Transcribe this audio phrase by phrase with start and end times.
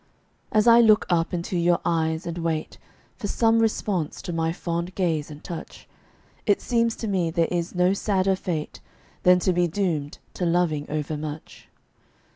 [0.51, 2.79] As I look up into your eyes and wait
[3.17, 5.87] For some response to my fond gaze and touch,
[6.47, 8.79] It seems to me there is no sadder fate
[9.21, 11.67] Than to be doomed to loving overmuch.